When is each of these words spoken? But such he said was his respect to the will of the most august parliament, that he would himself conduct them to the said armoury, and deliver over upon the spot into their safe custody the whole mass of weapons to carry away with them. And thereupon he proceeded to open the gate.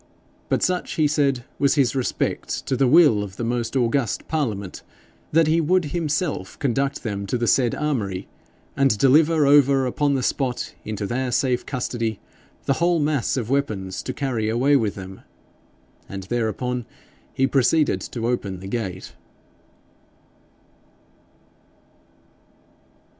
But 0.49 0.63
such 0.63 0.93
he 0.93 1.05
said 1.07 1.43
was 1.59 1.75
his 1.75 1.95
respect 1.95 2.65
to 2.65 2.75
the 2.75 2.87
will 2.87 3.21
of 3.21 3.35
the 3.35 3.43
most 3.43 3.75
august 3.75 4.27
parliament, 4.27 4.81
that 5.31 5.45
he 5.45 5.61
would 5.61 5.85
himself 5.85 6.57
conduct 6.57 7.03
them 7.03 7.27
to 7.27 7.37
the 7.37 7.45
said 7.45 7.75
armoury, 7.75 8.27
and 8.75 8.97
deliver 8.97 9.45
over 9.45 9.85
upon 9.85 10.15
the 10.15 10.23
spot 10.23 10.73
into 10.83 11.05
their 11.05 11.31
safe 11.31 11.67
custody 11.67 12.19
the 12.65 12.73
whole 12.81 12.97
mass 12.97 13.37
of 13.37 13.51
weapons 13.51 14.01
to 14.01 14.11
carry 14.11 14.49
away 14.49 14.75
with 14.75 14.95
them. 14.95 15.21
And 16.09 16.23
thereupon 16.23 16.87
he 17.31 17.45
proceeded 17.45 18.01
to 18.01 18.25
open 18.27 18.59
the 18.59 18.67
gate. 18.67 19.13